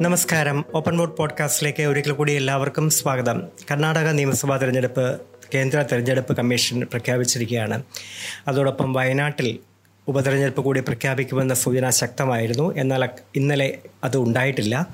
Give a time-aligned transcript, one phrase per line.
[0.00, 0.64] നമസ്കാരം.
[0.74, 3.42] Open vote പോഡ്കാസ്റ്റിലേക്ക് ഒരിക്കൽ കൂടി എല്ലാവർക്കും സ്വാഗതം.
[3.70, 5.20] കർണാടക നിയമസഭാ തെരഞ്ഞെടുപ്പ്
[5.54, 7.82] കേന്ദ്ര തെരഞ്ഞെടുപ്പ് കമ്മീഷൻ പ്രഖ്യാപിച്ചിരിക്കുകയാണ്.
[8.48, 9.58] അതോടൊപ്പം വയനാട്ടിൽ
[10.08, 12.76] ഉപതെരഞ്ഞെടുപ്പ് കൂടി പ്രഖ്യാപിക്കുമെന്ന സൂചന ശക്തമായിരുന്നു.
[12.76, 14.88] എന്നാൽ ഇന്നലെ അത് ഉണ്ടായിട്ടില്ല.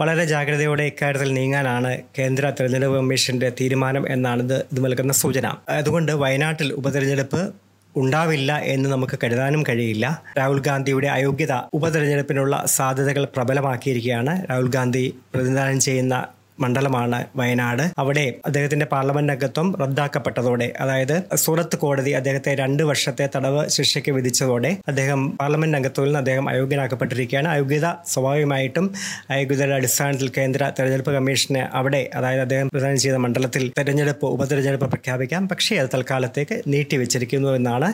[0.00, 5.54] വളരെ ജാഗ്രതയോടെ ഇക്കാര്യത്തിൽ നീങ്ങാനാണ് കേന്ദ്ര തെരഞ്ഞെടുപ്പ് കമ്മീഷന്റെ തീരുമാനം എന്നാണ് ഇത് ഇത് നൽകുന്ന സൂചന.
[5.68, 7.54] അതുകൊണ്ട് വയനാട്ടിൽ ഉപതെരഞ്ഞെടുപ്പ്
[8.00, 10.06] ഉണ്ടാവില്ല എന്ന് നമുക്ക് കരുതാനും കഴിയില്ല.
[10.38, 14.34] രാഹുൽ ഗാന്ധിയുടെ അയോഗ്യത ഉപതെരഞ്ഞെടുപ്പിനുള്ള സാധ്യതകൾ പ്രബലമാക്കിയിരിക്കുകയാണ്.
[14.50, 16.16] രാഹുൽ ഗാന്ധി പ്രതിനിധാനം ചെയ്യുന്ന
[16.62, 17.82] മണ്ഡലമാണ് വയനാട്.
[18.02, 25.20] അവിടെ അദ്ദേഹത്തിന്റെ പാർലമെന്റ് അംഗത്വം റദ്ദാക്കപ്പെട്ടതോടെ അതായത് സൂറത്ത് കോടതി അദ്ദേഹത്തെ രണ്ട് വർഷത്തെ തടവ് ശിക്ഷയ്ക്ക് വിധിച്ചതോടെ അദ്ദേഹം
[25.36, 27.48] പാർലമെന്റ് അംഗത്വത്തിൽ നിന്ന് അദ്ദേഹം അയോഗ്യനാക്കപ്പെട്ടിരിക്കുകയാണ്.
[27.48, 28.86] അയോഗ്യത സ്വാഭാവികമായിട്ടും
[29.30, 35.48] അയോഗ്യതയുടെ അടിസ്ഥാനത്തിൽ കേന്ദ്ര തെരഞ്ഞെടുപ്പ് കമ്മീഷന് അവിടെ അതായത് അദ്ദേഹം പ്രധാനം ചെയ്ത മണ്ഡലത്തിൽ തെരഞ്ഞെടുപ്പ് ഉപതെരഞ്ഞെടുപ്പ് പ്രഖ്യാപിക്കാം.
[35.48, 37.90] പക്ഷേ അത് തൽക്കാലത്തേക്ക് നീട്ടിവെച്ചിരിക്കുന്നു എന്നാണ്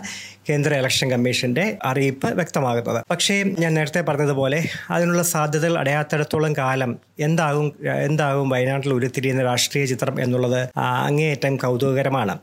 [0.50, 3.00] കേന്ദ്ര ഇലക്ഷൻ കമ്മീഷന്റെ അറിയിപ്പ് വ്യക്തമാകുന്നത്.
[3.10, 7.66] പക്ഷേ ഞാൻ നേരത്തെ പറഞ്ഞതുപോലെ അതിനുള്ള സാധ്യതകൾ അടയാത്തിടത്തോളം കാലം എന്താകും
[8.08, 12.34] എന്താകും വയനാട്ടിൽ ഉരുത്തിരിയുന്ന രാഷ്ട്രീയ ചിത്രം എന്നുള്ളത് അങ്ങേയറ്റം കൗതുകകരമാണ്.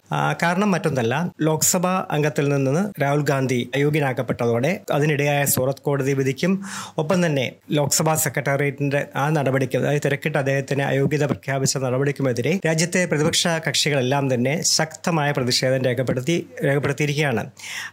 [0.43, 1.13] കാരണം മറ്റൊന്നല്ല
[1.47, 6.53] ലോക്സഭാ അംഗത്തിൽ നിന്ന് രാഹുൽ ഗാന്ധി അയോഗ്യനാക്കപ്പെട്ടതോടെ അതിനിടെയായ സൂറത്ത് കോടതി വിധിക്കും
[7.01, 7.45] ഒപ്പം തന്നെ
[7.77, 15.29] ലോക്സഭാ സെക്രട്ടേറിയറ്റിന്റെ ആ നടപടിക്ക് അതായത് തിരക്കിട്ട് അദ്ദേഹത്തിന് അയോഗ്യത പ്രഖ്യാപിച്ച നടപടിക്കുമെതിരെ രാജ്യത്തെ പ്രതിപക്ഷ കക്ഷികളെല്ലാം തന്നെ ശക്തമായ
[15.37, 16.35] പ്രതിഷേധം രേഖപ്പെടുത്തി
[16.67, 17.43] രേഖപ്പെടുത്തിയിരിക്കുകയാണ്.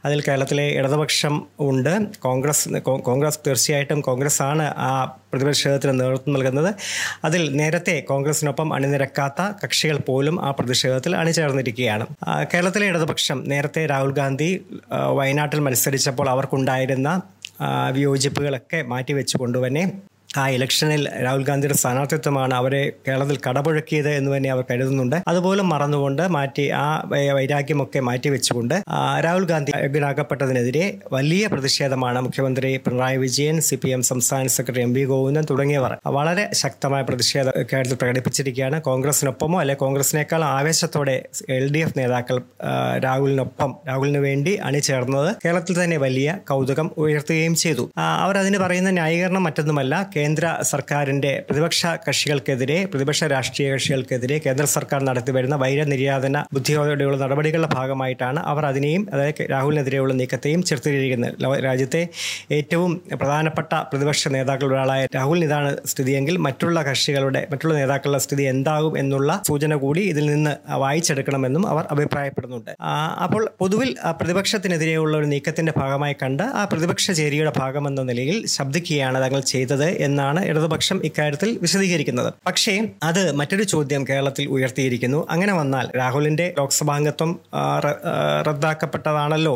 [0.06, 1.34] അതിൽ കേരളത്തിലെ ഇടതുപക്ഷം
[1.68, 1.92] ഉണ്ട്.
[2.26, 4.90] കോൺഗ്രസ് കോൺഗ്രസ് തീർച്ചയായിട്ടും കോൺഗ്രസ് ആണ് ആ
[5.32, 6.68] പ്രതിപക്ഷത്തിന് നേതൃത്വം നൽകുന്നത്.
[7.26, 12.04] അതിൽ നേരത്തെ കോൺഗ്രസിനൊപ്പം അണിനിരക്കാത്ത കക്ഷികൾ പോലും ആ പ്രതിഷേധത്തിൽ അണിചേർന്നിരിക്കുകയാണ്.
[12.54, 14.50] കേരളത്തിലെ ഇടതുപക്ഷം നേരത്തെ രാഹുൽ ഗാന്ധി
[15.18, 17.10] വയനാട്ടിൽ മത്സരിച്ചപ്പോൾ അവർക്കുണ്ടായിരുന്ന
[17.92, 19.84] വിയോജിപ്പുകളൊക്കെ മാറ്റിവെച്ചുകൊണ്ട് തന്നെ
[20.36, 25.16] ആ ഇലക്ഷനിൽ രാഹുൽ ഗാന്ധിയുടെ സ്ഥാനാർത്ഥിത്വമാണ് അവരെ കേരളത്തിൽ കടപുഴക്കിയത് എന്ന് തന്നെ അവർ കരുതുന്നുണ്ട്.
[25.28, 26.86] അതുപോലും മറന്നുകൊണ്ട് മാറ്റി ആ
[27.36, 28.74] വൈരാഗ്യമൊക്കെ മാറ്റി വെച്ചുകൊണ്ട്
[29.26, 35.04] രാഹുൽ ഗാന്ധി യോഗ്യനാക്കപ്പെട്ടതിനെതിരെ വലിയ പ്രതിഷേധമാണ് മുഖ്യമന്ത്രി Pinarayi Vijayan C P M സംസ്ഥാന സെക്രട്ടറി എം വി
[35.12, 35.94] ഗോവിന്ദൻ തുടങ്ങിയവർ.
[36.18, 38.78] വളരെ ശക്തമായ പ്രതിഷേധം കേരളത്തിൽ പ്രകടിപ്പിച്ചിരിക്കുകയാണ്.
[38.80, 41.16] കോൺഗ്രസിനൊപ്പമോ അല്ലെ കോൺഗ്രസിനേക്കാൾ ആവേശത്തോടെ
[41.58, 42.38] എൽ ഡി എഫ് നേതാക്കൾ
[43.06, 47.86] രാഹുലിനൊപ്പം രാഹുലിന് വേണ്ടി അണിചേർന്നത് കേരളത്തിൽ തന്നെ വലിയ കൗതുകം ഉയർത്തുകയും ചെയ്തു.
[48.24, 55.56] അവർ അതിന് പറയുന്ന ന്യായീകരണം മറ്റൊന്നുമല്ല കേന്ദ്ര സർക്കാരിന്റെ പ്രതിപക്ഷ കക്ഷികൾക്കെതിരെ പ്രതിപക്ഷ രാഷ്ട്രീയ കക്ഷികൾക്കെതിരെ കേന്ദ്ര സർക്കാർ നടത്തിവരുന്ന
[55.62, 61.34] വൈരനിര്യാതന ബുദ്ധിയോടെയുള്ള നടപടികളുടെ ഭാഗമായിട്ടാണ് അവർ അതിനെയും അതായത് രാഹുലിനെതിരെയുള്ള നീക്കത്തെയും ചെറുത്തിരിക്കുന്നത്.
[61.68, 62.02] രാജ്യത്തെ
[62.58, 69.30] ഏറ്റവും പ്രധാനപ്പെട്ട പ്രതിപക്ഷ നേതാക്കളുടെ ഒരാളായ രാഹുലിന് ഇതാണ് സ്ഥിതിയെങ്കിൽ മറ്റുള്ള കക്ഷികളുടെ മറ്റുള്ള നേതാക്കളുടെ സ്ഥിതി എന്താകും എന്നുള്ള
[69.48, 70.52] സൂചന കൂടി ഇതിൽ നിന്ന്
[70.84, 72.72] വായിച്ചെടുക്കണമെന്നും അവർ അഭിപ്രായപ്പെടുന്നുണ്ട്.
[73.24, 73.90] അപ്പോൾ പൊതുവിൽ
[74.20, 80.98] പ്രതിപക്ഷത്തിനെതിരെയുള്ള ഒരു നീക്കത്തിന്റെ ഭാഗമായി കണ്ട് ആ പ്രതിപക്ഷ ചേരിയുടെ ഭാഗമെന്ന നിലയിൽ ശബ്ദിക്കുകയാണ് തങ്ങൾ ചെയ്തത് എന്നാണ് ഇടതുപക്ഷം
[81.08, 82.30] ഇക്കാര്യത്തിൽ വിശദീകരിക്കുന്നത്.
[82.48, 82.74] പക്ഷേ
[83.08, 85.20] അത് മറ്റൊരു ചോദ്യം കേരളത്തിൽ ഉയർത്തിയിരിക്കുന്നു.
[85.34, 87.30] അങ്ങനെ വന്നാൽ രാഹുലിന്റെ ലോക്സഭാംഗത്വം
[88.48, 89.54] റദ്ദാക്കപ്പെട്ടതാണല്ലോ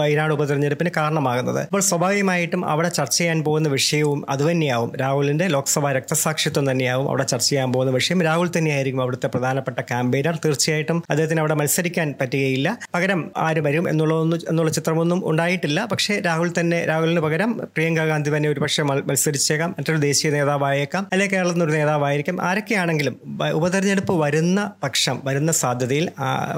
[0.00, 1.60] വയനാട് ഉപതെരഞ്ഞെടുപ്പിന് കാരണമാകുന്നത്.
[1.68, 7.70] അപ്പോൾ സ്വാഭാവികമായിട്ടും അവിടെ ചർച്ച ചെയ്യാൻ പോകുന്ന വിഷയവും അതുതന്നെയാവും രാഹുലിന്റെ ലോക്സഭാ രക്തസാക്ഷിത്വം തന്നെയാവും അവിടെ ചർച്ച ചെയ്യാൻ
[7.74, 8.18] പോകുന്ന വിഷയം.
[8.28, 10.36] രാഹുൽ തന്നെയായിരിക്കും അവിടുത്തെ പ്രധാനപ്പെട്ട ക്യാമ്പയിനർ.
[10.44, 12.68] തീർച്ചയായിട്ടും അദ്ദേഹത്തിന് അവിടെ മത്സരിക്കാൻ പറ്റുകയില്ല.
[12.94, 15.80] പകരം ആര് വരും എന്നുള്ളതൊന്നും എന്നുള്ള ചിത്രമൊന്നും ഉണ്ടായിട്ടില്ല.
[15.92, 19.70] പക്ഷേ രാഹുൽ തന്നെ രാഹുലിന് പകരം പ്രിയങ്ക ഗാന്ധി തന്നെ ഒരുപക്ഷെ മത്സരിച്ചേക്കാം.
[19.80, 21.06] മറ്റൊരു ദേശീയ നേതാവായേക്കാം.
[21.12, 22.42] അല്ലെങ്കിൽ കേരളത്തിൽ ഒരു നേതാവായിരിക്കും.
[22.48, 23.14] ആരൊക്കെയാണെങ്കിലും
[23.52, 26.10] ഉപതെരഞ്ഞെടുപ്പ് വരുന്ന പക്ഷം വരുന്ന സാധ്യതയിൽ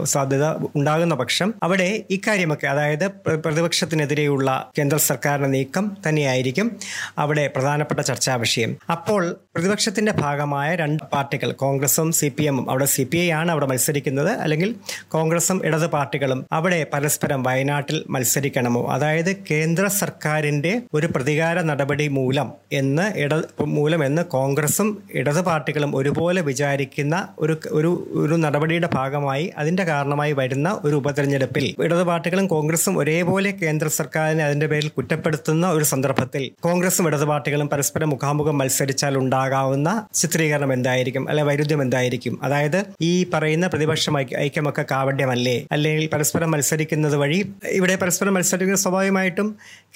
[0.05, 0.47] സാധ്യത
[0.79, 6.77] ഉണ്ടാകുന്ന പക്ഷം അവിടെ ഇക്കാര്യമൊക്കെ അതായത് പ്രതിപക്ഷത്തിനെതിരെയുള്ള കേന്ദ്ര സർക്കാരിന്റെ നീക്കം തന്നെയായിരിക്കും
[7.19, 8.77] അവിടെ പ്രധാനപ്പെട്ട ചർച്ചാ വിഷയം.
[8.91, 13.67] അപ്പോൾ പ്രതിപക്ഷത്തിന്റെ ഭാഗമായ രണ്ട് പാർട്ടികൾ കോൺഗ്രസും സി പി എമ്മും അവിടെ സി പി ഐ ആണ് അവിടെ
[13.67, 14.75] മത്സരിക്കുന്നത് അല്ലെങ്കിൽ
[15.09, 18.93] കോൺഗ്രസും ഇടത് പാർട്ടികളും അവിടെ പരസ്പരം വയനാട്ടിൽ മത്സരിക്കണമോ?
[18.93, 23.35] അതായത് കേന്ദ്ര സർക്കാരിന്റെ ഒരു പ്രതികാര നടപടി മൂലം എന്ന് ഇട
[23.65, 30.81] മൂലം എന്ന് കോൺഗ്രസും ഇടത് പാർട്ടികളും ഒരുപോലെ വിചാരിക്കുന്ന ഒരു ഒരു ഒരു നടപടിയുടെ ഭാഗമായി അതിന്റെ കാരണമായി വരുന്ന
[30.85, 37.25] ഒരു ഉപതെരഞ്ഞെടുപ്പിൽ ഇടത് പാർട്ടികളും കോൺഗ്രസും ഒരേപോലെ കേന്ദ്ര സർക്കാരിനെ അതിന്റെ പേരിൽ കുറ്റപ്പെടുത്തുന്ന ഒരു സന്ദർഭത്തിൽ കോൺഗ്രസും ഇടത്
[37.25, 41.29] പാർട്ടികളും പരസ്പരം മുഖാമുഖം മത്സരിച്ചാൽ ഉണ്ടാകാവുന്ന ചിത്രീകരണം എന്തായിരിക്കും?
[41.31, 42.41] അല്ലെ വൈരുദ്ധ്യം എന്തായിരിക്കും?
[42.43, 47.39] അതായത് ഈ പറയുന്ന പ്രതിപക്ഷം ഐക്യമൊക്കെ കാവഡ്യമല്ലേ അല്ലെങ്കിൽ പരസ്പരം മത്സരിക്കുന്നത് വഴി
[47.73, 49.49] ഇവിടെ പരസ്പരം മത്സരിക്കുന്ന സ്വാഭാവികമായിട്ടും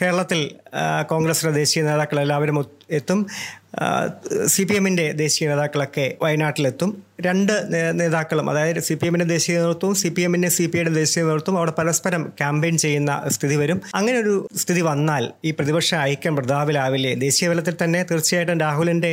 [0.03, 0.41] കേരളത്തിൽ
[1.09, 2.56] കോൺഗ്രസിലെ ദേശീയ നേതാക്കൾ എല്ലാവരും
[2.91, 3.27] എത്തും.
[4.47, 7.06] സി പി എമ്മിന്റെ ദേശീയ നേതാക്കളൊക്കെ വയനാട്ടിലെത്തും.
[7.19, 7.53] രണ്ട്
[8.01, 11.59] നേതാക്കളും അതായത് സി പി എമ്മിന്റെ ദേശീയ നേതൃത്വവും സി പി എമ്മിന്റെ സി പി ഐയുടെ ദേശീയ നേതൃത്വവും
[11.59, 13.79] അവിടെ പരസ്പരം ക്യാമ്പയിൻ ചെയ്യുന്ന സ്ഥിതി വരും.
[13.95, 19.13] അങ്ങനെ ഒരു സ്ഥിതി വന്നാൽ ഈ പ്രതിപക്ഷ ഐക്യം പ്രതാപിലാവില്ലേ ദേശീയ തലത്തിൽ തന്നെ തീർച്ചയായിട്ടും രാഹുലിന്റെ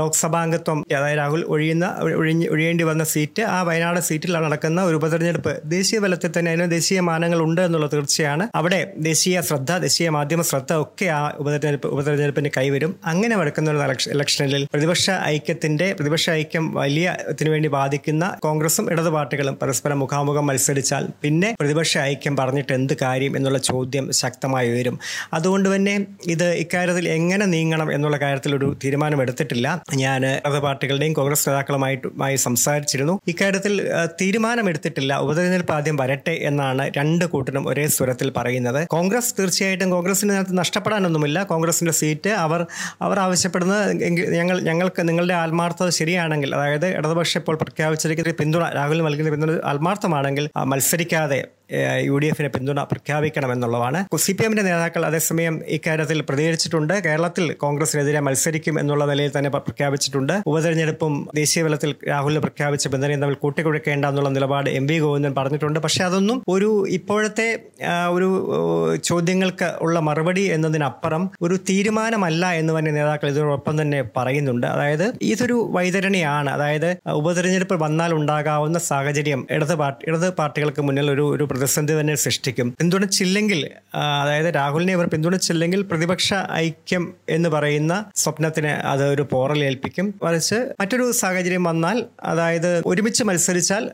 [0.00, 1.86] ലോക്സഭാംഗത്വം അതായത് രാഹുൽ ഒഴിയുന്ന
[2.20, 5.54] ഒഴിഞ്ഞ് ഒഴിയേണ്ടി വന്ന സീറ്റ് ആ വയനാട് സീറ്റിലാണ് നടക്കുന്ന ഒരു ഉപതെരഞ്ഞെടുപ്പ്.
[5.76, 8.48] ദേശീയ തലത്തിൽ തന്നെ അതിന് ദേശീയ മാനങ്ങൾ ഉണ്ട് എന്നുള്ള തീർച്ചയാണ്.
[8.54, 12.96] അവിടെ ദേശീയ ശ്രദ്ധ ദേശീയ മാധ്യമ ശ്രദ്ധ ഒക്കെ ആ ഉപതെരഞ്ഞെടുപ്പ് ഉപതെരഞ്ഞെടുപ്പിന് കൈവരും.
[13.12, 13.80] അങ്ങനെ നടക്കുന്ന ഒരു
[14.16, 17.06] ഇലക്ഷനിൽ പ്രതിപക്ഷ ഐക്യത്തിന്റെ പ്രതിപക്ഷ ഐക്യം വലിയ
[17.42, 23.32] ഐക്യത്തിന് വേണ്ടി വാദിക്കുന്ന കോൺഗ്രസും ഇടതു പാർട്ടികളും പരസ്പരം മുഖാമുഖം മത്സരിച്ചാൽ പിന്നെ പ്രതിപക്ഷ ഐക്യം പറഞ്ഞിട്ട് എന്ത് കാര്യം
[23.38, 24.96] എന്നുള്ള ചോദ്യം ശക്തമായി ഉയരും.
[25.36, 25.94] അതുകൊണ്ട് തന്നെ
[26.34, 29.66] ഇത് ഇക്കാര്യത്തിൽ എങ്ങനെ നീങ്ങണം എന്നുള്ള കാര്യത്തിൽ ഒരു തീരുമാനം എടുത്തിട്ടില്ല.
[30.02, 33.16] ഞാൻ ഇടതു പാർട്ടികളുടെയും കോൺഗ്രസ് നേതാക്കളുമായിട്ടുമായി സംസാരിച്ചിരുന്നു.
[33.32, 33.74] ഇക്കാര്യത്തിൽ
[34.22, 35.12] തീരുമാനമെടുത്തിട്ടില്ല.
[35.24, 38.80] ഉപതെരഞ്ഞെടുപ്പ് ആദ്യം വരട്ടെ എന്നാണ് രണ്ട് കൂട്ടരും ഒരേ സ്വരത്തിൽ പറയുന്നത്.
[38.96, 41.38] കോൺഗ്രസ് തീർച്ചയായിട്ടും കോൺഗ്രസിന് ഇതിനകത്ത് നഷ്ടപ്പെടാനൊന്നുമില്ല.
[41.54, 42.62] കോൺഗ്രസിന്റെ സീറ്റ് അവർ
[43.08, 43.84] അവർ ആവശ്യപ്പെടുന്നത്
[44.38, 51.40] ഞങ്ങൾ ഞങ്ങൾക്ക് നിങ്ങളുടെ ആത്മാർത്ഥത ശരിയാണെങ്കിൽ അതായത് ഇടതുപക്ഷം ഇപ്പോൾ പ്രഖ്യാപിച്ചിരിക്കുന്ന പിന്തുണ രാഹുൽ നൽകുന്ന പിന്തുണ ആത്മാർത്ഥമാണെങ്കിൽ മത്സരിക്കാതെ
[52.08, 54.00] യു ഡി എഫിന് പിന്തുണ പ്രഖ്യാപിക്കണമെന്നുള്ളതാണ്.
[54.24, 56.94] സി പി എമ്മിന്റെ നേതാക്കൾ അതേസമയം ഇക്കാര്യത്തിൽ പ്രതികരിച്ചിട്ടുണ്ട്.
[57.06, 60.34] കേരളത്തിൽ കോൺഗ്രസിനെതിരെ മത്സരിക്കും എന്നുള്ള നിലയിൽ തന്നെ പ്രഖ്യാപിച്ചിട്ടുണ്ട്.
[60.46, 65.78] ഉപതെരഞ്ഞെടുപ്പും ദേശീയ തലത്തിൽ രാഹുലിന് പ്രഖ്യാപിച്ച പിന്തുണയും തമ്മിൽ കൂട്ടിക്കുഴക്കേണ്ട എന്നുള്ള നിലപാട് എം വി ഗോവിന്ദൻ പറഞ്ഞിട്ടുണ്ട്.
[65.80, 67.48] പക്ഷേ അതൊന്നും ഒരു ഇപ്പോഴത്തെ
[68.10, 68.28] ഒരു
[69.04, 74.66] ചോദ്യങ്ങൾക്ക് ഉള്ള മറുപടി എന്നതിനപ്പുറം ഒരു തീരുമാനമല്ല എന്ന് തന്നെ നേതാക്കൾ ഇതിനോടൊപ്പം തന്നെ പറയുന്നുണ്ട്.
[74.66, 76.50] അതായത് ഇതൊരു വൈതരണിയാണ്.
[76.50, 82.68] അതായത് ഉപതെരഞ്ഞെടുപ്പ് വന്നാൽ ഉണ്ടാകാവുന്ന സാഹചര്യം ഇടത് പാർട്ടി ഇടത് പാർട്ടികൾക്ക് മുന്നിൽ ഒരു ഒരു പ്രതിസന്ധി തന്നെ സൃഷ്ടിക്കും.
[82.80, 83.60] പിന്തുണച്ചില്ലെങ്കിൽ
[84.20, 86.28] അതായത് രാഹുലിനെ ഇവർ പിന്തുണച്ചില്ലെങ്കിൽ പ്രതിപക്ഷ
[86.66, 93.84] ഐക്യം എന്ന് പറയുന്ന സ്വപ്നത്തിന് അത് ഒരു പോറലേൽപ്പിക്കും മറിച്ച് മറ്റൊരു സാഹചര്യം വന്നാൽ അതായത് ഒരുമിച്ച് മത്സരിച്ചാൽ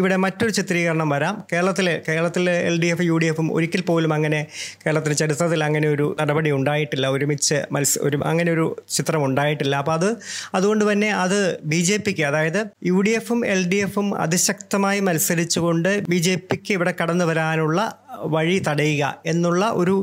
[0.00, 1.34] ഇവിടെ മറ്റൊരു ചിത്രീകരണം വരാം.
[1.52, 4.40] കേരളത്തിലെ കേരളത്തിലെ L D F U D എഫും ഒരിക്കൽ പോലും അങ്ങനെ
[4.82, 7.06] കേരളത്തിലെ ചരിത്രത്തിൽ അങ്ങനെ ഒരു നടപടി ഉണ്ടായിട്ടില്ല.
[7.16, 8.66] ഒരുമിച്ച് മത്സ ഒരു അങ്ങനെ ഒരു
[8.96, 9.76] ചിത്രം ഉണ്ടായിട്ടില്ല.
[9.82, 10.08] അപ്പോൾ അത്
[10.54, 11.38] അതുകൊണ്ട് തന്നെ അത്
[11.72, 12.60] ബി ജെ പിക്ക് അതായത്
[12.90, 17.80] യു ഡി എഫും എൽ ഡി എഫും അതിശക്തമായി മത്സരിച്ചുകൊണ്ട് ബി ജെ പിക്ക് ഇവിടെ കടന്നു വരാനുള്ള
[18.34, 19.94] വഴി തടയുക എന്നുള്ള ഒരു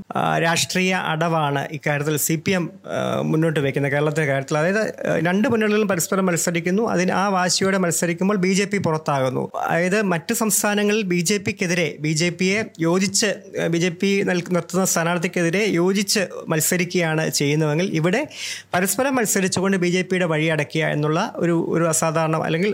[0.45, 2.65] രാഷ്ട്രീയ അടവാണ് ഇക്കാര്യത്തിൽ സി പി എം
[3.31, 4.57] മുന്നോട്ട് വയ്ക്കുന്നത് കേരളത്തിലെ കാര്യത്തിൽ.
[4.57, 4.83] അതായത്
[5.27, 6.83] രണ്ട് മുന്നണികളും പരസ്പരം മത്സരിക്കുന്നു.
[6.93, 9.43] അതിന് ആ വാശിയോടെ മത്സരിക്കുമ്പോൾ ബി ജെ പി പുറത്താകുന്നു.
[9.65, 13.29] അതായത് മറ്റ് സംസ്ഥാനങ്ങളിൽ ബി ജെ പിക്കെതിരെ ബി ജെ പിയെ യോജിച്ച്
[13.73, 18.21] ബി ജെ പി നിർത്തുന്ന സ്ഥാനാർത്ഥിക്കെതിരെ യോജിച്ച് മത്സരിക്കുകയാണ് ചെയ്യുന്നതെങ്കിൽ ഇവിടെ
[18.73, 22.71] പരസ്പരം മത്സരിച്ചുകൊണ്ട് ബി ജെ പിയുടെ വഴി അടയ്ക്കുക എന്നുള്ള ഒരു ഒരു അസാധാരണ അല്ലെങ്കിൽ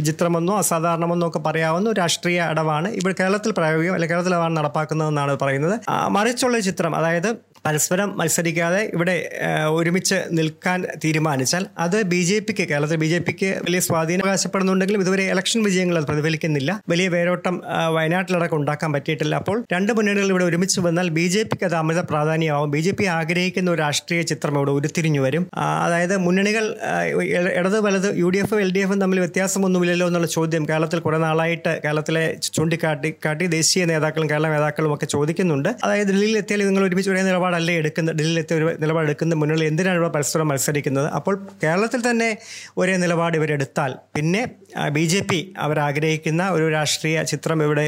[0.00, 4.16] വിചിത്രമെന്നോ അസാധാരണമെന്നോ ഒക്കെ പറയാവുന്ന രാഷ്ട്രീയ അടവാണ് ഇവിടെ കേരളത്തിൽ പ്രായോഗികം അല്ലെങ്കിൽ
[4.68, 5.76] നടപ്പാക്കുന്നതെന്നാണ് പറയുന്നത്.
[6.16, 7.30] മറിച്ചുള്ള ചിത്രം അതായത്
[7.66, 9.16] പരസ്പരം മത്സരിക്കാതെ ഇവിടെ
[9.78, 15.24] ഒരുമിച്ച് നിൽക്കാൻ തീരുമാനിച്ചാൽ അത് ബി ജെ പിക്ക് കേരളത്തിൽ ബി ജെ പിക്ക് വലിയ സ്വാധീനം അവകാശപ്പെടുന്നുണ്ടെങ്കിലും ഇതുവരെ
[15.32, 16.70] ഇലക്ഷൻ വിജയങ്ങൾ അത് പ്രതിഫലിക്കുന്നില്ല.
[16.92, 17.54] വലിയ വേരോട്ടം
[17.96, 19.34] വയനാട്ടിലടക്കം ഉണ്ടാക്കാൻ പറ്റിയിട്ടില്ല.
[19.42, 22.70] അപ്പോൾ രണ്ട് മുന്നണികൾ ഇവിടെ ഒരുമിച്ച് വന്നാൽ ബി ജെ പിക്ക് അത് അമിത പ്രാധാന്യമാവും.
[22.74, 25.46] ബി ജെ പി ആഗ്രഹിക്കുന്ന ഒരു രാഷ്ട്രീയ ചിത്രം ഇവിടെ ഉരുത്തിരിഞ്ഞു വരും.
[25.86, 26.64] അതായത് മുന്നണികൾ
[27.58, 31.72] ഇടത് വലത് യു ഡി എഫും എൽ ഡി എഫും തമ്മിൽ വ്യത്യാസമൊന്നുമില്ലല്ലോ എന്നുള്ള ചോദ്യം കേരളത്തിൽ കുറെ നാളായിട്ട്
[31.84, 32.24] കേരളത്തിലെ
[32.56, 35.70] ചൂണ്ടിക്കാട്ടി കാട്ടി ദേശീയ നേതാക്കളും കേരള നേതാക്കളും ഒക്കെ ചോദിക്കുന്നുണ്ട്.
[35.84, 37.22] അതായത് ഡൽഹിയിൽ എത്തിയാൽ നിങ്ങൾ ഒരുമിച്ച് ഒരേ
[37.58, 41.08] നിലപാടല്ലേ എടുക്കുന്ന ഡൽഹിയിലത്തെ ഒരു നിലപാടെടുക്കുന്ന മുന്നിൽ എന്തിനാണ് ഇവിടെ പരസ്പരം മത്സരിക്കുന്നത്?
[41.18, 42.28] അപ്പോൾ കേരളത്തിൽ തന്നെ
[42.80, 44.42] ഒരേ നിലപാട് ഇവരെടുത്താൽ പിന്നെ
[44.96, 47.84] ബി ജെ പി അവരാഗ്രഹിക്കുന്ന ഒരു രാഷ്ട്രീയ ചിത്രം ഇവിടെ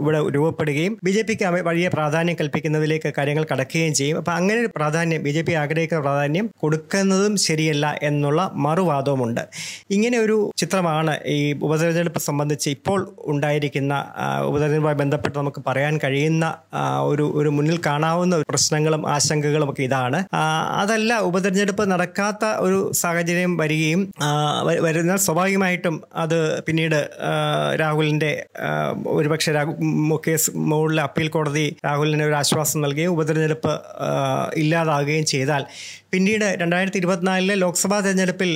[0.00, 4.16] ഇവിടെ രൂപപ്പെടുകയും ബി ജെ പിക്ക് വലിയ പ്രാധാന്യം കൽപ്പിക്കുന്നതിലേക്ക് കാര്യങ്ങൾ കടക്കുകയും ചെയ്യും.
[4.20, 9.42] അപ്പം അങ്ങനെ ഒരു പ്രാധാന്യം ബി ജെ പി ആഗ്രഹിക്കുന്ന പ്രാധാന്യം കൊടുക്കുന്നതും ശരിയല്ല എന്നുള്ള മറുവാദവുമുണ്ട്.
[9.96, 13.00] ഇങ്ങനെ ഒരു ചിത്രമാണ് ഈ ഉപതെരഞ്ഞെടുപ്പ് സംബന്ധിച്ച് ഇപ്പോൾ
[13.32, 13.94] ഉണ്ടായിരിക്കുന്ന
[14.48, 16.46] ഉപതെരഞ്ഞെടുപ്പുമായി ബന്ധപ്പെട്ട് നമുക്ക് പറയാൻ കഴിയുന്ന
[17.10, 18.34] ഒരു ഒരു മുന്നിൽ കാണാവുന്ന
[18.68, 20.18] പ്രശ്നങ്ങളും ആശങ്കകളും ഒക്കെ ഇതാണ്.
[20.78, 24.00] അതല്ല ഉപതെരഞ്ഞെടുപ്പ് നടക്കാത്ത ഒരു സാഹചര്യം വരികയും
[24.86, 26.36] വരുന്ന സ്വാഭാവികമായിട്ടും അത്
[26.66, 26.98] പിന്നീട്
[27.80, 28.30] രാഹുലിന്റെ
[29.16, 29.92] ഒരുപക്ഷെ ഉം,
[30.68, 33.72] മുകളിലെ അപ്പീൽ കോടതി രാഹുലിന് ഒരു ആശ്വാസം നൽകുകയും ഉപതെരഞ്ഞെടുപ്പ്
[34.58, 35.64] ഇല്ലാതാകുകയും ചെയ്താൽ
[36.12, 38.50] പിന്നീട് രണ്ടായിരത്തി ഇരുപത്തിനാലിലെ ലോക്സഭാ തെരഞ്ഞെടുപ്പിൽ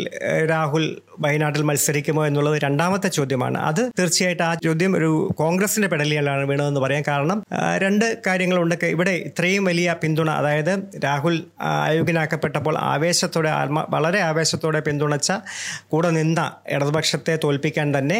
[0.51, 0.85] രാഹുൽ
[1.23, 3.59] വയനാട്ടിൽ മത്സരിക്കുമോ എന്നുള്ളത് രണ്ടാമത്തെ ചോദ്യമാണ്.
[3.71, 5.11] അത് തീർച്ചയായിട്ടും ആ ചോദ്യം ഒരു
[5.41, 7.03] കോൺഗ്രസിന്റെ പെടലിയാണ് വീണതെന്ന് പറയാം.
[7.09, 7.39] കാരണം
[7.85, 8.77] രണ്ട് കാര്യങ്ങളുണ്ട്.
[8.95, 10.73] ഇവിടെ ഇത്രയും വലിയ പിന്തുണ അതായത്
[11.05, 11.37] രാഹുൽ
[11.73, 15.33] ആയോഗ്യനാക്കപ്പെട്ടപ്പോൾ ആവേശത്തോടെ ആത്മ വളരെ ആവേശത്തോടെ പിന്തുണച്ച
[15.93, 16.41] കൂടെ നിന്ന
[16.77, 18.19] ഇടതുപക്ഷത്തെ തോൽപ്പിക്കാൻ തന്നെ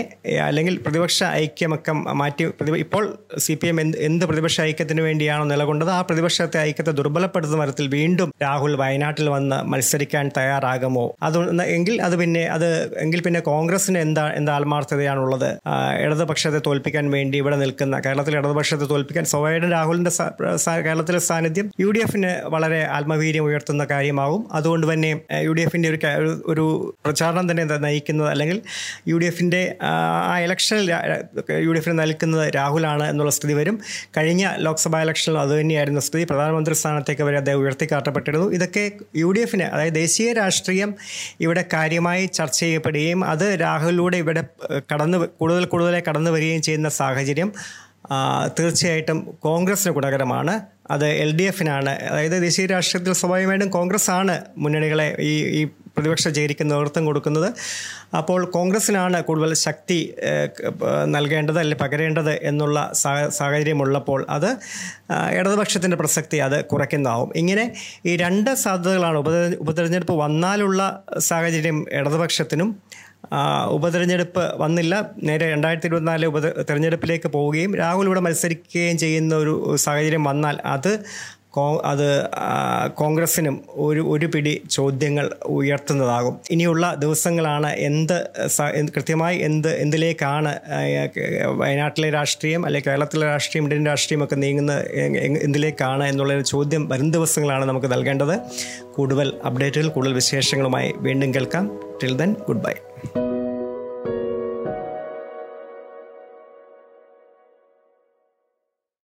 [0.49, 2.45] അല്ലെങ്കിൽ പ്രതിപക്ഷ ഐക്യമൊക്കെ മാറ്റി
[2.85, 3.05] ഇപ്പോൾ
[3.39, 8.31] സി പി എം എന്ത് എന്ത് പ്രതിപക്ഷ ഐക്യത്തിന് വേണ്ടിയാണോ നിലകൊണ്ടത് ആ പ്രതിപക്ഷത്തെ ഐക്യത്തെ ദുർബലപ്പെടുത്തുന്ന തരത്തിൽ വീണ്ടും
[8.43, 11.17] രാഹുൽ വയനാട്ടിൽ വന്ന് മത്സരിക്കാൻ തയ്യാറാകുമോ?
[11.23, 15.59] അത് എങ്കിൽ അത് പിന്നെ അത് എങ്കിൽ പിന്നെ കോൺഗ്രസിന് എന്താ എന്താ ആത്മാർത്ഥതയാണുള്ളത്?
[15.99, 20.11] ഇടതുപക്ഷത്തെ തോൽപ്പിക്കാൻ വേണ്ടി ഇവിടെ നിൽക്കുന്ന കേരളത്തിലെ ഇടതുപക്ഷത്തെ തോൽപ്പിക്കാൻ സ്വയം രാഹുലിന്റെ
[20.71, 24.53] കേരളത്തിലെ സാന്നിധ്യം യു ഡി എഫിന് വളരെ ആത്മവീര്യം ഉയർത്തുന്ന കാര്യമാകും.
[24.53, 25.99] അതുകൊണ്ട് തന്നെ യു ഡി എഫിന്റെ ഒരു
[26.47, 28.63] ഒരു- പ്രചാരണം തന്നെ നയിക്കുന്നത് അല്ലെങ്കിൽ
[29.09, 29.75] യു ഡി എഫിന്റെ
[30.29, 30.91] ആ ഇലക്ഷനിൽ
[31.51, 33.81] യു ഡി എഫിന് നൽകുന്നത് രാഹുലാണ് എന്നുള്ള സ്ഥിതി വരും.
[34.17, 36.25] കഴിഞ്ഞ ലോക്സഭാ ഇലക്ഷനിൽ അത് തന്നെയായിരുന്നു സ്ഥിതി.
[36.25, 38.53] പ്രധാനമന്ത്രി സ്ഥാനത്തേക്ക് വരെ അദ്ദേഹം ഉയർത്തിക്കാട്ടപ്പെട്ടിരുന്നു.
[38.53, 40.95] ഇതൊക്കെ യു ഡി എഫിന് അതായത് ദേശീയ രാഷ്ട്രീയം
[41.41, 44.45] ഇവിടെ കാര്യമായി ചർച്ച ചെയ്യപ്പെടുകയും അത് രാഹുലിലൂടെ ഇവിടെ
[44.93, 47.51] കടന്ന് കൂടുതൽ കൂടുതലായി കടന്നു വരികയും ചെയ്യുന്ന സാഹചര്യം
[48.59, 50.55] തീർച്ചയായിട്ടും കോൺഗ്രസിന് ഗുണകരമാണ്.
[50.91, 51.93] അത് എൽ ഡി എഫിനാണ്.
[52.11, 55.63] അതായത് ദേശീയ രാഷ്ട്രീയത്തിൽ സ്വാഭാവികമായിട്ടും കോൺഗ്രസ് ആണ് മുന്നണികളെ ഈ ഈ
[55.97, 57.49] പ്രതിപക്ഷ ചേരിക്ക് നേതൃത്വം കൊടുക്കുന്നത്.
[58.21, 59.99] അപ്പോൾ കോൺഗ്രസിനാണ് കൂടുതൽ ശക്തി
[61.17, 62.79] നൽകേണ്ടത് അല്ലെങ്കിൽ പകരേണ്ടത് എന്നുള്ള
[63.39, 64.51] സാഹചര്യമുള്ളപ്പോൾ അത്
[65.39, 67.31] ഇടതുപക്ഷത്തിന്റെ പ്രസക്തി അത് കുറയ്ക്കുന്നതാവും.
[67.43, 67.65] ഇങ്ങനെ
[68.11, 69.31] ഈ രണ്ട് സാധ്യതകളാണ് ഉപ
[69.65, 70.83] ഉപതെരഞ്ഞെടുപ്പ് വന്നാലുള്ള
[71.31, 72.71] സാഹചര്യം ഇടതുപക്ഷത്തിനും
[73.77, 74.95] ഉപതെരഞ്ഞെടുപ്പ് വന്നില്ല.
[75.29, 79.53] നേരെ രണ്ടായിരത്തി ഇരുപത്തിനാല് ഉപ തെരഞ്ഞെടുപ്പിലേക്ക് പോവുകയും രാഹുൽ ഇവിടെ മത്സരിക്കുകയും ചെയ്യുന്ന ഒരു
[79.85, 80.93] സാഹചര്യം വന്നാൽ അത്
[81.85, 82.29] അത്
[82.95, 86.41] കോൺഗ്രസിനും ഒരു ഒരു പിടി ചോദ്യങ്ങൾ ഉയർത്തുന്നതാകും.
[86.51, 88.29] ഇനിയുള്ള ദിവസങ്ങളാണ് എന്ത്
[88.97, 90.59] കൃത്യമായി എന്ത് എന്തിലേക്കാണ്
[91.47, 94.73] വയനാട്ടിലെ രാഷ്ട്രീയം അല്ലെങ്കിൽ കേരളത്തിലെ രാഷ്ട്രീയം ഇന്ത്യൻ രാഷ്ട്രീയം ഒക്കെ നീങ്ങുന്ന
[95.43, 98.39] എന്തിലേക്കാണ് എന്നുള്ളൊരു ചോദ്യം വരും ദിവസങ്ങളാണ് നമുക്ക് നൽകേണ്ടത്.
[98.95, 101.79] കൂടുതൽ അപ്ഡേറ്റുകൾ കൂടുതൽ വിശേഷങ്ങളുമായി വീണ്ടും കേൾക്കാം.
[102.03, 102.73] Till then good bye